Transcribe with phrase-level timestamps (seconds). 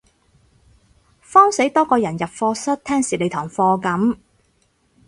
[1.21, 4.17] 慌死多個人入課室聽蝕你嗰堂噉